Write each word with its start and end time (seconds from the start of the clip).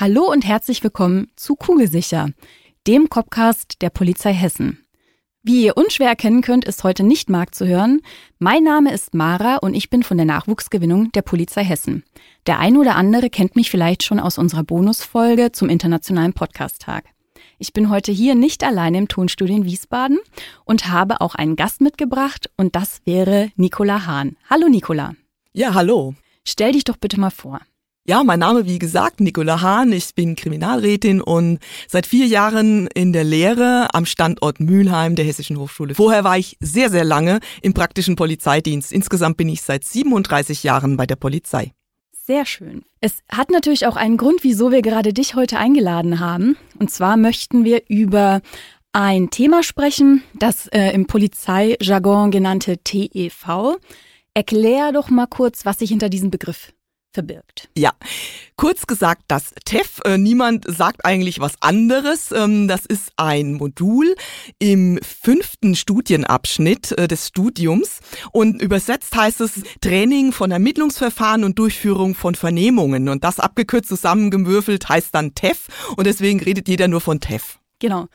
Hallo 0.00 0.30
und 0.30 0.46
herzlich 0.46 0.84
willkommen 0.84 1.26
zu 1.34 1.56
Kugelsicher, 1.56 2.28
dem 2.86 3.08
Copcast 3.08 3.82
der 3.82 3.90
Polizei 3.90 4.32
Hessen. 4.32 4.86
Wie 5.42 5.64
ihr 5.64 5.76
unschwer 5.76 6.06
erkennen 6.06 6.40
könnt, 6.40 6.64
ist 6.66 6.84
heute 6.84 7.02
nicht 7.02 7.28
Marc 7.28 7.52
zu 7.52 7.66
hören. 7.66 8.00
Mein 8.38 8.62
Name 8.62 8.94
ist 8.94 9.12
Mara 9.12 9.56
und 9.56 9.74
ich 9.74 9.90
bin 9.90 10.04
von 10.04 10.16
der 10.16 10.24
Nachwuchsgewinnung 10.24 11.10
der 11.10 11.22
Polizei 11.22 11.64
Hessen. 11.64 12.04
Der 12.46 12.60
eine 12.60 12.78
oder 12.78 12.94
andere 12.94 13.28
kennt 13.28 13.56
mich 13.56 13.72
vielleicht 13.72 14.04
schon 14.04 14.20
aus 14.20 14.38
unserer 14.38 14.62
Bonusfolge 14.62 15.50
zum 15.50 15.68
Internationalen 15.68 16.32
Podcast-Tag. 16.32 17.06
Ich 17.58 17.72
bin 17.72 17.90
heute 17.90 18.12
hier 18.12 18.36
nicht 18.36 18.62
alleine 18.62 18.98
im 18.98 19.08
Tonstudio 19.08 19.56
in 19.56 19.64
Wiesbaden 19.64 20.20
und 20.64 20.86
habe 20.86 21.20
auch 21.20 21.34
einen 21.34 21.56
Gast 21.56 21.80
mitgebracht 21.80 22.50
und 22.56 22.76
das 22.76 23.00
wäre 23.04 23.50
Nicola 23.56 24.06
Hahn. 24.06 24.36
Hallo 24.48 24.68
Nicola. 24.68 25.16
Ja, 25.52 25.74
hallo. 25.74 26.14
Stell 26.46 26.70
dich 26.70 26.84
doch 26.84 26.98
bitte 26.98 27.18
mal 27.18 27.30
vor. 27.30 27.62
Ja, 28.08 28.24
mein 28.24 28.38
Name, 28.38 28.64
wie 28.64 28.78
gesagt, 28.78 29.20
Nicola 29.20 29.60
Hahn. 29.60 29.92
Ich 29.92 30.14
bin 30.14 30.34
Kriminalrätin 30.34 31.20
und 31.20 31.58
seit 31.88 32.06
vier 32.06 32.24
Jahren 32.24 32.86
in 32.94 33.12
der 33.12 33.22
Lehre 33.22 33.88
am 33.92 34.06
Standort 34.06 34.60
Mülheim 34.60 35.14
der 35.14 35.26
Hessischen 35.26 35.58
Hochschule. 35.58 35.94
Vorher 35.94 36.24
war 36.24 36.38
ich 36.38 36.56
sehr, 36.58 36.88
sehr 36.88 37.04
lange 37.04 37.40
im 37.60 37.74
praktischen 37.74 38.16
Polizeidienst. 38.16 38.94
Insgesamt 38.94 39.36
bin 39.36 39.50
ich 39.50 39.60
seit 39.60 39.84
37 39.84 40.62
Jahren 40.62 40.96
bei 40.96 41.04
der 41.04 41.16
Polizei. 41.16 41.72
Sehr 42.12 42.46
schön. 42.46 42.82
Es 43.02 43.18
hat 43.30 43.50
natürlich 43.50 43.86
auch 43.86 43.96
einen 43.96 44.16
Grund, 44.16 44.42
wieso 44.42 44.72
wir 44.72 44.80
gerade 44.80 45.12
dich 45.12 45.34
heute 45.34 45.58
eingeladen 45.58 46.18
haben. 46.18 46.56
Und 46.78 46.90
zwar 46.90 47.18
möchten 47.18 47.66
wir 47.66 47.82
über 47.88 48.40
ein 48.92 49.28
Thema 49.28 49.62
sprechen, 49.62 50.22
das 50.32 50.66
äh, 50.68 50.92
im 50.92 51.06
Polizeijargon 51.06 52.30
genannte 52.30 52.78
TEV. 52.78 53.76
Erklär 54.32 54.92
doch 54.92 55.10
mal 55.10 55.26
kurz, 55.26 55.66
was 55.66 55.80
sich 55.80 55.90
hinter 55.90 56.08
diesem 56.08 56.30
Begriff 56.30 56.72
verbirgt. 57.18 57.68
Ja, 57.76 57.90
kurz 58.54 58.86
gesagt, 58.86 59.22
das 59.26 59.52
TEF, 59.64 60.00
äh, 60.04 60.18
niemand 60.18 60.64
sagt 60.68 61.04
eigentlich 61.04 61.40
was 61.40 61.60
anderes. 61.60 62.30
Ähm, 62.30 62.68
das 62.68 62.86
ist 62.86 63.10
ein 63.16 63.54
Modul 63.54 64.14
im 64.60 65.00
fünften 65.02 65.74
Studienabschnitt 65.74 66.96
äh, 66.96 67.08
des 67.08 67.26
Studiums 67.26 67.98
und 68.30 68.62
übersetzt 68.62 69.16
heißt 69.16 69.40
es 69.40 69.62
Training 69.80 70.30
von 70.30 70.52
Ermittlungsverfahren 70.52 71.42
und 71.42 71.58
Durchführung 71.58 72.14
von 72.14 72.36
Vernehmungen. 72.36 73.08
Und 73.08 73.24
das 73.24 73.40
abgekürzt 73.40 73.88
zusammengewürfelt 73.88 74.88
heißt 74.88 75.12
dann 75.12 75.34
TEF 75.34 75.66
und 75.96 76.06
deswegen 76.06 76.38
redet 76.38 76.68
jeder 76.68 76.86
nur 76.86 77.00
von 77.00 77.18
TEF. 77.18 77.58
Genau. 77.80 78.06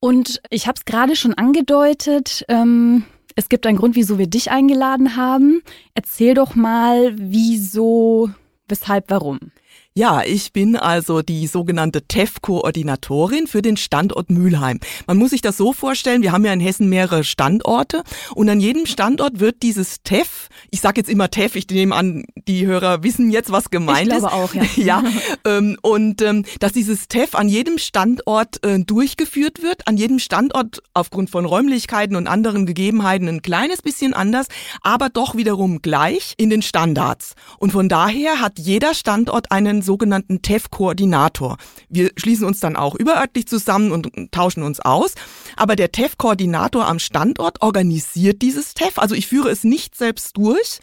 Und 0.00 0.40
ich 0.50 0.66
habe 0.66 0.78
es 0.78 0.84
gerade 0.84 1.14
schon 1.14 1.34
angedeutet. 1.34 2.44
Ähm 2.48 3.04
es 3.38 3.48
gibt 3.48 3.66
einen 3.66 3.78
Grund, 3.78 3.94
wieso 3.94 4.18
wir 4.18 4.26
dich 4.26 4.50
eingeladen 4.50 5.14
haben. 5.14 5.62
Erzähl 5.94 6.34
doch 6.34 6.56
mal, 6.56 7.12
wieso, 7.14 8.30
weshalb, 8.68 9.10
warum. 9.10 9.52
Ja, 9.98 10.22
ich 10.24 10.52
bin 10.52 10.76
also 10.76 11.22
die 11.22 11.48
sogenannte 11.48 12.02
TEF-Koordinatorin 12.02 13.48
für 13.48 13.62
den 13.62 13.76
Standort 13.76 14.30
Mülheim. 14.30 14.78
Man 15.08 15.16
muss 15.16 15.30
sich 15.30 15.40
das 15.40 15.56
so 15.56 15.72
vorstellen, 15.72 16.22
wir 16.22 16.30
haben 16.30 16.44
ja 16.44 16.52
in 16.52 16.60
Hessen 16.60 16.88
mehrere 16.88 17.24
Standorte 17.24 18.04
und 18.36 18.48
an 18.48 18.60
jedem 18.60 18.86
Standort 18.86 19.40
wird 19.40 19.64
dieses 19.64 20.04
TEF, 20.04 20.50
ich 20.70 20.80
sage 20.80 21.00
jetzt 21.00 21.10
immer 21.10 21.30
TEF, 21.30 21.56
ich 21.56 21.68
nehme 21.68 21.96
an, 21.96 22.22
die 22.46 22.64
Hörer 22.64 23.02
wissen 23.02 23.32
jetzt, 23.32 23.50
was 23.50 23.70
gemeint 23.70 24.06
ich 24.06 24.14
ist. 24.14 24.20
glaube 24.20 24.34
auch, 24.36 24.54
ja. 24.54 24.62
ja 24.76 25.04
ähm, 25.44 25.76
und 25.82 26.22
ähm, 26.22 26.44
dass 26.60 26.70
dieses 26.70 27.08
TEF 27.08 27.34
an 27.34 27.48
jedem 27.48 27.76
Standort 27.78 28.64
äh, 28.64 28.78
durchgeführt 28.78 29.64
wird, 29.64 29.88
an 29.88 29.96
jedem 29.96 30.20
Standort 30.20 30.80
aufgrund 30.94 31.28
von 31.28 31.44
Räumlichkeiten 31.44 32.14
und 32.14 32.28
anderen 32.28 32.66
Gegebenheiten 32.66 33.26
ein 33.26 33.42
kleines 33.42 33.82
bisschen 33.82 34.14
anders, 34.14 34.46
aber 34.80 35.08
doch 35.08 35.34
wiederum 35.34 35.82
gleich 35.82 36.34
in 36.36 36.50
den 36.50 36.62
Standards. 36.62 37.34
Und 37.58 37.72
von 37.72 37.88
daher 37.88 38.40
hat 38.40 38.60
jeder 38.60 38.94
Standort 38.94 39.50
einen 39.50 39.82
sogenannten 39.88 40.42
TEF-Koordinator. 40.42 41.56
Wir 41.88 42.10
schließen 42.16 42.46
uns 42.46 42.60
dann 42.60 42.76
auch 42.76 42.94
überörtlich 42.94 43.48
zusammen 43.48 43.90
und 43.90 44.30
tauschen 44.30 44.62
uns 44.62 44.80
aus. 44.80 45.14
Aber 45.56 45.76
der 45.76 45.92
TEF-Koordinator 45.92 46.86
am 46.86 46.98
Standort 46.98 47.62
organisiert 47.62 48.42
dieses 48.42 48.74
TEF. 48.74 48.98
Also 48.98 49.14
ich 49.14 49.26
führe 49.26 49.48
es 49.48 49.64
nicht 49.64 49.96
selbst 49.96 50.36
durch, 50.36 50.80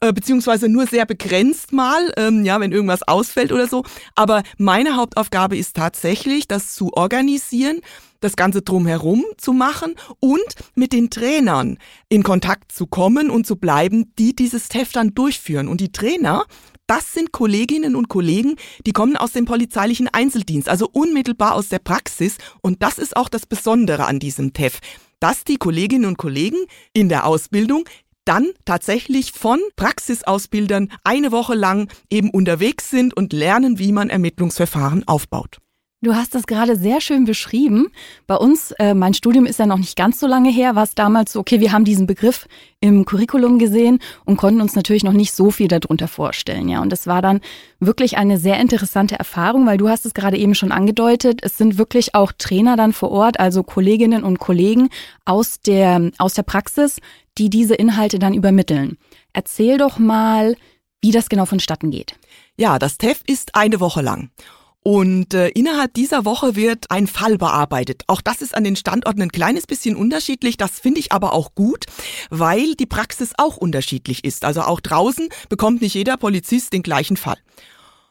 äh, 0.00 0.10
beziehungsweise 0.10 0.70
nur 0.70 0.86
sehr 0.86 1.04
begrenzt 1.04 1.72
mal, 1.72 2.14
ähm, 2.16 2.46
ja, 2.46 2.58
wenn 2.58 2.72
irgendwas 2.72 3.02
ausfällt 3.02 3.52
oder 3.52 3.68
so. 3.68 3.84
Aber 4.14 4.42
meine 4.56 4.96
Hauptaufgabe 4.96 5.58
ist 5.58 5.76
tatsächlich, 5.76 6.48
das 6.48 6.74
zu 6.74 6.94
organisieren, 6.94 7.82
das 8.20 8.36
Ganze 8.36 8.62
drumherum 8.62 9.22
zu 9.36 9.52
machen 9.52 9.94
und 10.20 10.54
mit 10.74 10.94
den 10.94 11.10
Trainern 11.10 11.76
in 12.08 12.22
Kontakt 12.22 12.72
zu 12.72 12.86
kommen 12.86 13.28
und 13.28 13.46
zu 13.46 13.56
bleiben, 13.56 14.14
die 14.18 14.34
dieses 14.34 14.70
TEF 14.70 14.92
dann 14.92 15.14
durchführen. 15.14 15.68
Und 15.68 15.82
die 15.82 15.92
Trainer, 15.92 16.46
das 16.86 17.12
sind 17.12 17.32
Kolleginnen 17.32 17.96
und 17.96 18.08
Kollegen, 18.08 18.56
die 18.86 18.92
kommen 18.92 19.16
aus 19.16 19.32
dem 19.32 19.44
polizeilichen 19.44 20.08
Einzeldienst, 20.08 20.68
also 20.68 20.88
unmittelbar 20.92 21.54
aus 21.54 21.68
der 21.68 21.78
Praxis. 21.78 22.38
Und 22.60 22.82
das 22.82 22.98
ist 22.98 23.16
auch 23.16 23.28
das 23.28 23.46
Besondere 23.46 24.06
an 24.06 24.18
diesem 24.18 24.52
TEF, 24.52 24.80
dass 25.20 25.44
die 25.44 25.56
Kolleginnen 25.56 26.06
und 26.06 26.18
Kollegen 26.18 26.58
in 26.92 27.08
der 27.08 27.26
Ausbildung 27.26 27.84
dann 28.24 28.50
tatsächlich 28.64 29.32
von 29.32 29.60
Praxisausbildern 29.76 30.92
eine 31.04 31.32
Woche 31.32 31.54
lang 31.54 31.88
eben 32.10 32.30
unterwegs 32.30 32.90
sind 32.90 33.16
und 33.16 33.32
lernen, 33.32 33.78
wie 33.78 33.92
man 33.92 34.10
Ermittlungsverfahren 34.10 35.06
aufbaut. 35.06 35.58
Du 36.06 36.14
hast 36.14 36.36
das 36.36 36.46
gerade 36.46 36.76
sehr 36.76 37.00
schön 37.00 37.24
beschrieben. 37.24 37.88
Bei 38.28 38.36
uns, 38.36 38.70
äh, 38.78 38.94
mein 38.94 39.12
Studium 39.12 39.44
ist 39.44 39.58
ja 39.58 39.66
noch 39.66 39.78
nicht 39.78 39.96
ganz 39.96 40.20
so 40.20 40.28
lange 40.28 40.50
her, 40.52 40.76
war 40.76 40.84
es 40.84 40.94
damals 40.94 41.32
so, 41.32 41.40
okay, 41.40 41.58
wir 41.58 41.72
haben 41.72 41.84
diesen 41.84 42.06
Begriff 42.06 42.46
im 42.78 43.04
Curriculum 43.04 43.58
gesehen 43.58 43.98
und 44.24 44.36
konnten 44.36 44.60
uns 44.60 44.76
natürlich 44.76 45.02
noch 45.02 45.12
nicht 45.12 45.34
so 45.34 45.50
viel 45.50 45.66
darunter 45.66 46.06
vorstellen, 46.06 46.68
ja. 46.68 46.80
Und 46.80 46.90
das 46.92 47.08
war 47.08 47.22
dann 47.22 47.40
wirklich 47.80 48.18
eine 48.18 48.38
sehr 48.38 48.60
interessante 48.60 49.18
Erfahrung, 49.18 49.66
weil 49.66 49.78
du 49.78 49.88
hast 49.88 50.06
es 50.06 50.14
gerade 50.14 50.36
eben 50.36 50.54
schon 50.54 50.70
angedeutet. 50.70 51.40
Es 51.42 51.58
sind 51.58 51.76
wirklich 51.76 52.14
auch 52.14 52.30
Trainer 52.30 52.76
dann 52.76 52.92
vor 52.92 53.10
Ort, 53.10 53.40
also 53.40 53.64
Kolleginnen 53.64 54.22
und 54.22 54.38
Kollegen 54.38 54.90
aus 55.24 55.60
der, 55.60 56.12
aus 56.18 56.34
der 56.34 56.44
Praxis, 56.44 57.00
die 57.36 57.50
diese 57.50 57.74
Inhalte 57.74 58.20
dann 58.20 58.32
übermitteln. 58.32 58.96
Erzähl 59.32 59.76
doch 59.76 59.98
mal, 59.98 60.54
wie 61.02 61.10
das 61.10 61.28
genau 61.28 61.46
vonstatten 61.46 61.90
geht. 61.90 62.14
Ja, 62.56 62.78
das 62.78 62.96
TEF 62.96 63.22
ist 63.26 63.56
eine 63.56 63.80
Woche 63.80 64.02
lang. 64.02 64.30
Und 64.86 65.34
äh, 65.34 65.48
innerhalb 65.48 65.94
dieser 65.94 66.24
Woche 66.24 66.54
wird 66.54 66.92
ein 66.92 67.08
Fall 67.08 67.38
bearbeitet. 67.38 68.04
Auch 68.06 68.20
das 68.20 68.40
ist 68.40 68.54
an 68.54 68.62
den 68.62 68.76
Standorten 68.76 69.20
ein 69.20 69.32
kleines 69.32 69.66
bisschen 69.66 69.96
unterschiedlich. 69.96 70.58
Das 70.58 70.78
finde 70.78 71.00
ich 71.00 71.10
aber 71.10 71.32
auch 71.32 71.56
gut, 71.56 71.86
weil 72.30 72.76
die 72.76 72.86
Praxis 72.86 73.32
auch 73.36 73.56
unterschiedlich 73.56 74.22
ist. 74.24 74.44
Also 74.44 74.60
auch 74.62 74.80
draußen 74.80 75.28
bekommt 75.48 75.82
nicht 75.82 75.94
jeder 75.94 76.16
Polizist 76.16 76.72
den 76.72 76.84
gleichen 76.84 77.16
Fall. 77.16 77.38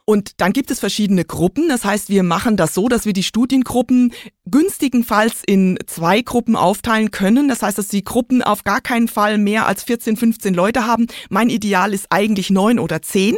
Und 0.03 0.41
dann 0.41 0.51
gibt 0.51 0.69
es 0.69 0.81
verschiedene 0.81 1.23
Gruppen. 1.23 1.69
Das 1.69 1.85
heißt, 1.85 2.09
wir 2.09 2.23
machen 2.23 2.57
das 2.57 2.73
so, 2.73 2.89
dass 2.89 3.05
wir 3.05 3.13
die 3.13 3.23
Studiengruppen 3.23 4.11
günstigenfalls 4.45 5.43
in 5.47 5.79
zwei 5.87 6.23
Gruppen 6.23 6.57
aufteilen 6.57 7.09
können. 7.09 7.47
Das 7.47 7.61
heißt, 7.61 7.77
dass 7.77 7.87
die 7.87 8.03
Gruppen 8.03 8.43
auf 8.43 8.65
gar 8.65 8.81
keinen 8.81 9.07
Fall 9.07 9.37
mehr 9.37 9.65
als 9.65 9.83
14, 9.83 10.17
15 10.17 10.53
Leute 10.53 10.85
haben. 10.85 11.07
Mein 11.29 11.49
Ideal 11.49 11.93
ist 11.93 12.07
eigentlich 12.09 12.49
neun 12.49 12.79
oder 12.79 13.01
zehn. 13.01 13.37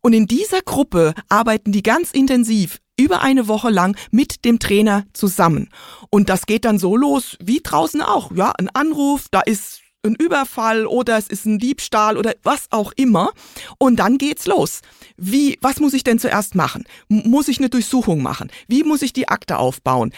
Und 0.00 0.12
in 0.12 0.26
dieser 0.26 0.62
Gruppe 0.62 1.14
arbeiten 1.28 1.72
die 1.72 1.82
ganz 1.82 2.10
intensiv 2.12 2.78
über 2.98 3.22
eine 3.22 3.48
Woche 3.48 3.70
lang 3.70 3.96
mit 4.10 4.44
dem 4.44 4.58
Trainer 4.58 5.04
zusammen. 5.12 5.68
Und 6.10 6.28
das 6.28 6.46
geht 6.46 6.64
dann 6.64 6.78
so 6.78 6.96
los, 6.96 7.36
wie 7.40 7.60
draußen 7.62 8.00
auch. 8.00 8.32
Ja, 8.32 8.52
ein 8.58 8.70
Anruf, 8.70 9.26
da 9.30 9.40
ist 9.40 9.80
ein 10.06 10.14
Überfall 10.14 10.86
oder 10.86 11.18
es 11.18 11.26
ist 11.26 11.46
ein 11.46 11.58
Diebstahl 11.58 12.16
oder 12.16 12.34
was 12.42 12.66
auch 12.70 12.92
immer. 12.96 13.32
Und 13.78 13.96
dann 13.96 14.18
geht's 14.18 14.46
los. 14.46 14.80
Wie, 15.16 15.58
was 15.60 15.80
muss 15.80 15.94
ich 15.94 16.04
denn 16.04 16.18
zuerst 16.18 16.54
machen? 16.54 16.84
Muss 17.08 17.48
ich 17.48 17.58
eine 17.58 17.68
Durchsuchung 17.68 18.22
machen? 18.22 18.50
Wie 18.68 18.84
muss 18.84 19.02
ich 19.02 19.12
die 19.12 19.28
Akte 19.28 19.58
aufbauen? 19.58 20.12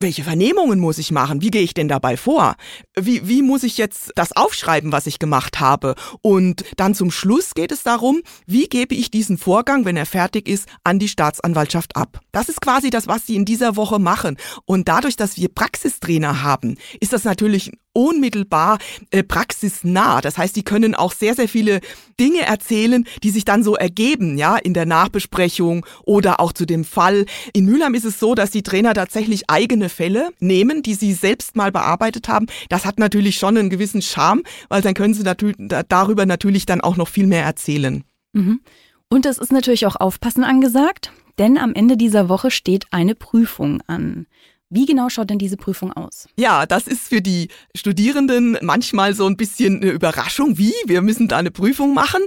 Welche 0.00 0.22
Vernehmungen 0.22 0.78
muss 0.78 0.98
ich 0.98 1.10
machen? 1.10 1.42
Wie 1.42 1.50
gehe 1.50 1.62
ich 1.62 1.74
denn 1.74 1.88
dabei 1.88 2.16
vor? 2.16 2.54
Wie, 2.98 3.26
wie 3.26 3.42
muss 3.42 3.62
ich 3.64 3.78
jetzt 3.78 4.12
das 4.14 4.36
aufschreiben, 4.36 4.92
was 4.92 5.06
ich 5.06 5.18
gemacht 5.18 5.60
habe? 5.60 5.94
Und 6.22 6.64
dann 6.76 6.94
zum 6.94 7.10
Schluss 7.10 7.54
geht 7.54 7.72
es 7.72 7.82
darum, 7.82 8.22
wie 8.46 8.68
gebe 8.68 8.94
ich 8.94 9.10
diesen 9.10 9.38
Vorgang, 9.38 9.84
wenn 9.84 9.96
er 9.96 10.06
fertig 10.06 10.48
ist, 10.48 10.68
an 10.84 10.98
die 10.98 11.08
Staatsanwaltschaft 11.08 11.96
ab? 11.96 12.20
Das 12.32 12.48
ist 12.48 12.60
quasi 12.60 12.90
das, 12.90 13.08
was 13.08 13.26
sie 13.26 13.36
in 13.36 13.44
dieser 13.44 13.76
Woche 13.76 13.98
machen. 13.98 14.36
Und 14.64 14.88
dadurch, 14.88 15.16
dass 15.16 15.36
wir 15.36 15.48
Praxistrainer 15.48 16.42
haben, 16.42 16.76
ist 17.00 17.12
das 17.12 17.24
natürlich 17.24 17.72
unmittelbar 17.98 18.78
äh, 19.10 19.24
praxisnah. 19.24 20.20
Das 20.20 20.38
heißt, 20.38 20.54
die 20.54 20.62
können 20.62 20.94
auch 20.94 21.12
sehr, 21.12 21.34
sehr 21.34 21.48
viele 21.48 21.80
Dinge 22.20 22.42
erzählen, 22.42 23.04
die 23.24 23.30
sich 23.30 23.44
dann 23.44 23.64
so 23.64 23.74
ergeben, 23.74 24.38
ja, 24.38 24.56
in 24.56 24.72
der 24.72 24.86
Nachbesprechung 24.86 25.84
oder 26.04 26.38
auch 26.38 26.52
zu 26.52 26.64
dem 26.64 26.84
Fall. 26.84 27.26
In 27.52 27.64
Mülheim 27.64 27.94
ist 27.94 28.04
es 28.04 28.20
so, 28.20 28.36
dass 28.36 28.52
die 28.52 28.62
Trainer 28.62 28.94
tatsächlich 28.94 29.50
eigene 29.50 29.88
Fälle 29.88 30.30
nehmen, 30.38 30.82
die 30.82 30.94
sie 30.94 31.12
selbst 31.12 31.56
mal 31.56 31.72
bearbeitet 31.72 32.28
haben. 32.28 32.46
Das 32.68 32.84
hat 32.84 33.00
natürlich 33.00 33.36
schon 33.36 33.56
einen 33.56 33.70
gewissen 33.70 34.00
Charme, 34.00 34.42
weil 34.68 34.80
dann 34.80 34.94
können 34.94 35.14
sie 35.14 35.24
natürlich, 35.24 35.56
darüber 35.88 36.24
natürlich 36.24 36.66
dann 36.66 36.80
auch 36.80 36.96
noch 36.96 37.08
viel 37.08 37.26
mehr 37.26 37.44
erzählen. 37.44 38.04
Mhm. 38.32 38.60
Und 39.08 39.26
es 39.26 39.38
ist 39.38 39.52
natürlich 39.52 39.86
auch 39.86 39.96
Aufpassen 39.96 40.44
angesagt, 40.44 41.12
denn 41.38 41.58
am 41.58 41.74
Ende 41.74 41.96
dieser 41.96 42.28
Woche 42.28 42.52
steht 42.52 42.86
eine 42.92 43.16
Prüfung 43.16 43.82
an. 43.88 44.26
Wie 44.70 44.84
genau 44.84 45.08
schaut 45.08 45.30
denn 45.30 45.38
diese 45.38 45.56
Prüfung 45.56 45.94
aus? 45.94 46.28
Ja, 46.36 46.66
das 46.66 46.86
ist 46.86 47.08
für 47.08 47.22
die 47.22 47.48
Studierenden 47.74 48.58
manchmal 48.60 49.14
so 49.14 49.26
ein 49.26 49.38
bisschen 49.38 49.76
eine 49.76 49.90
Überraschung. 49.92 50.58
Wie? 50.58 50.74
Wir 50.84 51.00
müssen 51.00 51.26
da 51.26 51.38
eine 51.38 51.50
Prüfung 51.50 51.94
machen. 51.94 52.20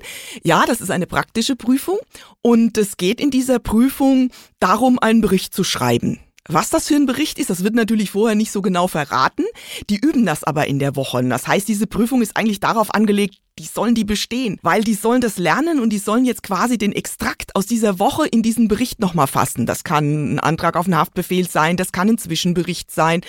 Ja, 0.44 0.66
das 0.66 0.82
ist 0.82 0.90
eine 0.90 1.06
praktische 1.06 1.56
Prüfung 1.56 2.00
und 2.42 2.80
es 2.80 2.98
geht 2.98 3.22
in 3.22 3.30
dieser 3.30 3.60
Prüfung 3.60 4.32
darum, 4.60 4.98
einen 4.98 5.22
Bericht 5.22 5.54
zu 5.54 5.64
schreiben. 5.64 6.20
Was 6.48 6.70
das 6.70 6.88
für 6.88 6.96
ein 6.96 7.06
Bericht 7.06 7.38
ist, 7.38 7.50
das 7.52 7.64
wird 7.64 7.76
natürlich 7.76 8.12
vorher 8.12 8.36
nicht 8.36 8.52
so 8.52 8.62
genau 8.62 8.88
verraten. 8.88 9.44
Die 9.90 9.98
üben 9.98 10.26
das 10.26 10.44
aber 10.44 10.68
in 10.68 10.80
der 10.80 10.96
Woche. 10.96 11.24
Das 11.24 11.48
heißt, 11.48 11.68
diese 11.68 11.86
Prüfung 11.86 12.22
ist 12.22 12.36
eigentlich 12.36 12.60
darauf 12.60 12.94
angelegt, 12.94 13.38
die 13.60 13.66
sollen 13.66 13.94
die 13.94 14.06
bestehen, 14.06 14.58
weil 14.64 14.84
die 14.84 14.96
sollen 14.96 15.22
das 15.22 15.38
lernen 15.38 15.80
und 15.80 15.92
die 15.92 16.00
sollen 16.00 16.26
jetzt 16.26 16.42
quasi 16.42 16.80
den 16.80 16.94
Extrakt 16.94 17.56
aus 17.56 17.68
dieser 17.68 18.00
Woche 18.00 18.26
in 18.26 18.42
diesen 18.42 18.68
Bericht 18.68 19.00
nochmal 19.00 19.28
fassen. 19.28 19.68
Das 19.68 19.84
kann 19.84 20.36
ein 20.36 20.40
Antrag 20.40 20.76
auf 20.76 20.86
einen 20.86 20.98
Haftbefehl 20.98 21.48
sein, 21.48 21.78
das 21.78 21.92
kann 21.92 22.10
ein 22.10 22.18
Zwischenbericht 22.18 22.90
sein, 22.92 23.22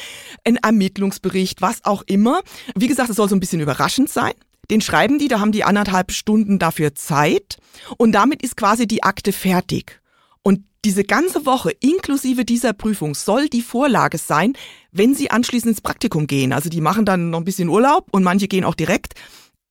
ein 0.44 0.56
Ermittlungsbericht, 0.56 1.60
was 1.60 1.84
auch 1.84 2.02
immer. 2.06 2.40
Wie 2.74 2.86
gesagt, 2.86 3.10
es 3.10 3.16
soll 3.16 3.28
so 3.28 3.36
ein 3.36 3.40
bisschen 3.40 3.60
überraschend 3.60 4.08
sein. 4.08 4.32
Den 4.70 4.80
schreiben 4.80 5.18
die, 5.18 5.28
da 5.28 5.38
haben 5.40 5.52
die 5.52 5.64
anderthalb 5.64 6.12
Stunden 6.12 6.58
dafür 6.58 6.94
Zeit 6.94 7.58
und 7.98 8.12
damit 8.12 8.42
ist 8.42 8.56
quasi 8.56 8.86
die 8.86 9.02
Akte 9.02 9.32
fertig. 9.32 10.01
Und 10.42 10.64
diese 10.84 11.04
ganze 11.04 11.46
Woche 11.46 11.70
inklusive 11.80 12.44
dieser 12.44 12.72
Prüfung 12.72 13.14
soll 13.14 13.48
die 13.48 13.62
Vorlage 13.62 14.18
sein, 14.18 14.54
wenn 14.90 15.14
sie 15.14 15.30
anschließend 15.30 15.70
ins 15.70 15.80
Praktikum 15.80 16.26
gehen. 16.26 16.52
Also 16.52 16.68
die 16.68 16.80
machen 16.80 17.04
dann 17.04 17.30
noch 17.30 17.38
ein 17.38 17.44
bisschen 17.44 17.68
Urlaub 17.68 18.08
und 18.10 18.24
manche 18.24 18.48
gehen 18.48 18.64
auch 18.64 18.74
direkt. 18.74 19.14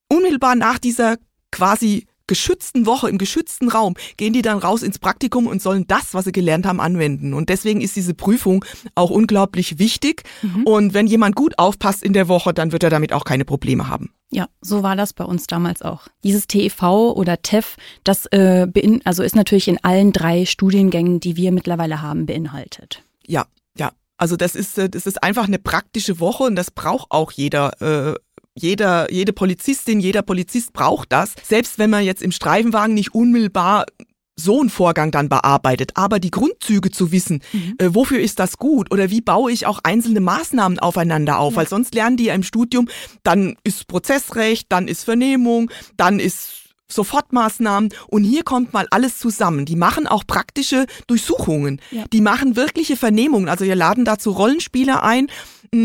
Unmittelbar 0.09 0.55
nach 0.55 0.79
dieser 0.79 1.17
quasi 1.51 2.07
geschützten 2.27 2.85
Woche, 2.85 3.09
im 3.09 3.17
geschützten 3.17 3.67
Raum, 3.67 3.95
gehen 4.15 4.31
die 4.31 4.41
dann 4.41 4.57
raus 4.57 4.83
ins 4.83 4.99
Praktikum 4.99 5.47
und 5.47 5.61
sollen 5.61 5.85
das, 5.87 6.13
was 6.13 6.23
sie 6.23 6.31
gelernt 6.31 6.65
haben, 6.65 6.79
anwenden. 6.79 7.33
Und 7.33 7.49
deswegen 7.49 7.81
ist 7.81 7.97
diese 7.97 8.13
Prüfung 8.13 8.63
auch 8.95 9.09
unglaublich 9.09 9.79
wichtig. 9.79 10.23
Mhm. 10.41 10.63
Und 10.63 10.93
wenn 10.93 11.07
jemand 11.07 11.35
gut 11.35 11.59
aufpasst 11.59 12.03
in 12.03 12.13
der 12.13 12.29
Woche, 12.29 12.53
dann 12.53 12.71
wird 12.71 12.83
er 12.83 12.89
damit 12.89 13.11
auch 13.11 13.25
keine 13.25 13.43
Probleme 13.43 13.89
haben. 13.89 14.11
Ja, 14.33 14.47
so 14.61 14.81
war 14.81 14.95
das 14.95 15.11
bei 15.11 15.25
uns 15.25 15.45
damals 15.47 15.81
auch. 15.81 16.07
Dieses 16.23 16.47
TEV 16.47 16.81
oder 16.83 17.41
TEF, 17.41 17.75
das 18.05 18.25
äh, 18.27 18.67
also 19.03 19.23
ist 19.23 19.35
natürlich 19.35 19.67
in 19.67 19.83
allen 19.83 20.13
drei 20.13 20.45
Studiengängen, 20.45 21.19
die 21.19 21.35
wir 21.35 21.51
mittlerweile 21.51 22.01
haben, 22.01 22.25
beinhaltet. 22.25 23.03
Ja, 23.27 23.45
ja. 23.77 23.91
Also 24.17 24.37
das 24.37 24.55
ist, 24.55 24.77
äh, 24.77 24.89
das 24.89 25.05
ist 25.05 25.21
einfach 25.21 25.47
eine 25.47 25.59
praktische 25.59 26.21
Woche 26.21 26.43
und 26.43 26.55
das 26.55 26.71
braucht 26.71 27.11
auch 27.11 27.31
jeder 27.31 27.81
äh, 27.81 28.15
jeder, 28.53 29.11
jede 29.11 29.33
Polizistin, 29.33 29.99
jeder 29.99 30.21
Polizist 30.21 30.73
braucht 30.73 31.11
das. 31.11 31.35
Selbst 31.43 31.79
wenn 31.79 31.89
man 31.89 32.03
jetzt 32.03 32.21
im 32.21 32.31
Streifenwagen 32.31 32.93
nicht 32.93 33.13
unmittelbar 33.15 33.85
so 34.35 34.59
einen 34.59 34.69
Vorgang 34.69 35.11
dann 35.11 35.29
bearbeitet, 35.29 35.91
aber 35.95 36.19
die 36.19 36.31
Grundzüge 36.31 36.91
zu 36.91 37.11
wissen, 37.11 37.41
mhm. 37.51 37.75
äh, 37.77 37.93
wofür 37.93 38.19
ist 38.19 38.39
das 38.39 38.57
gut 38.57 38.91
oder 38.91 39.09
wie 39.09 39.21
baue 39.21 39.51
ich 39.51 39.65
auch 39.65 39.79
einzelne 39.83 40.19
Maßnahmen 40.19 40.79
aufeinander 40.79 41.39
auf, 41.39 41.53
ja. 41.53 41.57
weil 41.57 41.67
sonst 41.67 41.93
lernen 41.93 42.17
die 42.17 42.25
ja 42.25 42.33
im 42.33 42.43
Studium, 42.43 42.87
dann 43.23 43.55
ist 43.63 43.87
Prozessrecht, 43.87 44.67
dann 44.69 44.87
ist 44.87 45.03
Vernehmung, 45.03 45.69
dann 45.97 46.19
ist 46.19 46.61
Sofortmaßnahmen 46.91 47.93
und 48.07 48.23
hier 48.23 48.43
kommt 48.43 48.73
mal 48.73 48.87
alles 48.91 49.17
zusammen. 49.17 49.65
Die 49.65 49.75
machen 49.75 50.07
auch 50.07 50.25
praktische 50.27 50.85
Durchsuchungen. 51.07 51.79
Ja. 51.91 52.03
Die 52.11 52.21
machen 52.21 52.55
wirkliche 52.55 52.97
Vernehmungen. 52.97 53.49
Also 53.49 53.65
wir 53.65 53.75
laden 53.75 54.05
dazu 54.05 54.31
Rollenspieler 54.31 55.03
ein 55.03 55.27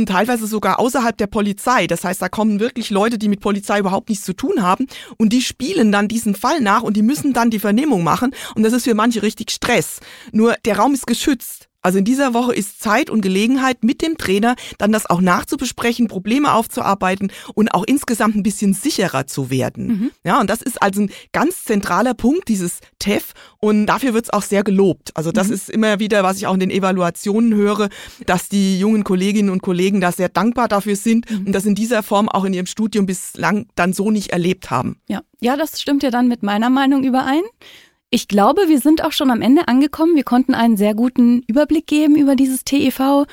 teilweise 0.06 0.48
sogar 0.48 0.80
außerhalb 0.80 1.16
der 1.16 1.28
Polizei. 1.28 1.86
Das 1.86 2.02
heißt, 2.02 2.20
da 2.20 2.28
kommen 2.28 2.58
wirklich 2.58 2.90
Leute, 2.90 3.18
die 3.18 3.28
mit 3.28 3.40
Polizei 3.40 3.78
überhaupt 3.78 4.08
nichts 4.08 4.24
zu 4.24 4.32
tun 4.32 4.62
haben 4.62 4.88
und 5.16 5.32
die 5.32 5.42
spielen 5.42 5.92
dann 5.92 6.08
diesen 6.08 6.34
Fall 6.34 6.60
nach 6.60 6.82
und 6.82 6.96
die 6.96 7.02
müssen 7.02 7.32
dann 7.32 7.50
die 7.50 7.60
Vernehmung 7.60 8.02
machen 8.02 8.34
und 8.56 8.64
das 8.64 8.72
ist 8.72 8.84
für 8.84 8.94
manche 8.94 9.22
richtig 9.22 9.52
Stress. 9.52 10.00
Nur 10.32 10.56
der 10.64 10.78
Raum 10.78 10.92
ist 10.92 11.06
geschützt. 11.06 11.68
Also 11.86 11.98
in 11.98 12.04
dieser 12.04 12.34
Woche 12.34 12.52
ist 12.52 12.82
Zeit 12.82 13.10
und 13.10 13.20
Gelegenheit 13.20 13.84
mit 13.84 14.02
dem 14.02 14.18
Trainer 14.18 14.56
dann 14.78 14.90
das 14.90 15.08
auch 15.08 15.20
nachzubesprechen, 15.20 16.08
Probleme 16.08 16.52
aufzuarbeiten 16.52 17.30
und 17.54 17.72
auch 17.72 17.84
insgesamt 17.86 18.34
ein 18.34 18.42
bisschen 18.42 18.74
sicherer 18.74 19.28
zu 19.28 19.50
werden. 19.50 19.86
Mhm. 19.86 20.10
Ja, 20.24 20.40
und 20.40 20.50
das 20.50 20.62
ist 20.62 20.82
also 20.82 21.02
ein 21.02 21.12
ganz 21.30 21.62
zentraler 21.62 22.14
Punkt, 22.14 22.48
dieses 22.48 22.80
TEF. 22.98 23.34
Und 23.58 23.86
dafür 23.86 24.14
wird 24.14 24.24
es 24.24 24.30
auch 24.30 24.42
sehr 24.42 24.64
gelobt. 24.64 25.12
Also 25.14 25.30
das 25.30 25.46
mhm. 25.46 25.54
ist 25.54 25.70
immer 25.70 26.00
wieder, 26.00 26.24
was 26.24 26.38
ich 26.38 26.48
auch 26.48 26.54
in 26.54 26.60
den 26.60 26.72
Evaluationen 26.72 27.54
höre, 27.54 27.88
dass 28.26 28.48
die 28.48 28.80
jungen 28.80 29.04
Kolleginnen 29.04 29.50
und 29.50 29.62
Kollegen 29.62 30.00
da 30.00 30.10
sehr 30.10 30.28
dankbar 30.28 30.66
dafür 30.66 30.96
sind 30.96 31.30
mhm. 31.30 31.46
und 31.46 31.52
das 31.52 31.66
in 31.66 31.76
dieser 31.76 32.02
Form 32.02 32.28
auch 32.28 32.44
in 32.44 32.52
ihrem 32.52 32.66
Studium 32.66 33.06
bislang 33.06 33.68
dann 33.76 33.92
so 33.92 34.10
nicht 34.10 34.30
erlebt 34.30 34.72
haben. 34.72 34.96
Ja, 35.06 35.20
ja, 35.38 35.56
das 35.56 35.80
stimmt 35.80 36.02
ja 36.02 36.10
dann 36.10 36.26
mit 36.26 36.42
meiner 36.42 36.68
Meinung 36.68 37.04
überein. 37.04 37.42
Ich 38.10 38.28
glaube, 38.28 38.68
wir 38.68 38.78
sind 38.78 39.04
auch 39.04 39.10
schon 39.10 39.32
am 39.32 39.42
Ende 39.42 39.66
angekommen. 39.66 40.14
Wir 40.14 40.22
konnten 40.22 40.54
einen 40.54 40.76
sehr 40.76 40.94
guten 40.94 41.42
Überblick 41.48 41.88
geben 41.88 42.14
über 42.14 42.36
dieses 42.36 42.62
TEV. 42.62 43.26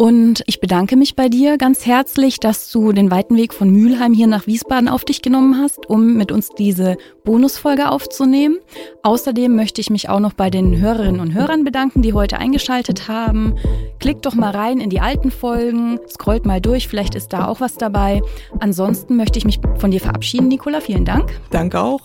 Und 0.00 0.44
ich 0.46 0.60
bedanke 0.60 0.96
mich 0.96 1.16
bei 1.16 1.28
dir 1.28 1.58
ganz 1.58 1.84
herzlich, 1.84 2.38
dass 2.38 2.70
du 2.70 2.92
den 2.92 3.10
weiten 3.10 3.36
Weg 3.36 3.52
von 3.52 3.68
Mülheim 3.68 4.14
hier 4.14 4.28
nach 4.28 4.46
Wiesbaden 4.46 4.88
auf 4.88 5.04
dich 5.04 5.22
genommen 5.22 5.60
hast, 5.60 5.88
um 5.88 6.14
mit 6.14 6.30
uns 6.30 6.50
diese 6.50 6.96
Bonusfolge 7.24 7.90
aufzunehmen. 7.90 8.58
Außerdem 9.02 9.54
möchte 9.56 9.80
ich 9.80 9.90
mich 9.90 10.08
auch 10.08 10.20
noch 10.20 10.34
bei 10.34 10.50
den 10.50 10.78
Hörerinnen 10.78 11.20
und 11.20 11.34
Hörern 11.34 11.64
bedanken, 11.64 12.02
die 12.02 12.12
heute 12.12 12.38
eingeschaltet 12.38 13.08
haben. 13.08 13.56
Klickt 13.98 14.24
doch 14.24 14.34
mal 14.34 14.50
rein 14.50 14.80
in 14.80 14.90
die 14.90 15.00
alten 15.00 15.32
Folgen, 15.32 15.98
scrollt 16.08 16.46
mal 16.46 16.60
durch, 16.60 16.86
vielleicht 16.86 17.16
ist 17.16 17.32
da 17.32 17.48
auch 17.48 17.60
was 17.60 17.74
dabei. 17.76 18.22
Ansonsten 18.60 19.16
möchte 19.16 19.38
ich 19.38 19.44
mich 19.44 19.60
von 19.78 19.90
dir 19.90 20.00
verabschieden, 20.00 20.46
Nicola. 20.46 20.80
Vielen 20.80 21.04
Dank. 21.04 21.40
Danke 21.50 21.80
auch. 21.80 22.02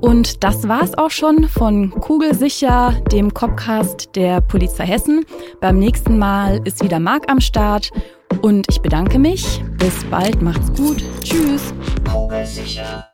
Und 0.00 0.42
das 0.42 0.66
war's 0.66 0.96
auch 0.96 1.10
schon 1.10 1.48
von 1.48 1.90
Kugelsicher, 1.90 2.92
dem 3.12 3.34
Copcast 3.34 4.16
der 4.16 4.40
Polizei 4.40 4.86
Hessen. 4.86 5.24
Beim 5.60 5.78
nächsten 5.78 6.18
Mal 6.18 6.60
ist 6.64 6.82
wieder 6.82 6.98
Marc 6.98 7.30
am 7.30 7.40
Start 7.40 7.90
und 8.42 8.66
ich 8.70 8.80
bedanke 8.80 9.18
mich. 9.18 9.62
Bis 9.78 10.04
bald, 10.10 10.40
macht's 10.42 10.72
gut. 10.72 11.04
Tschüss. 11.22 11.74
Kugelsicher. 12.10 13.09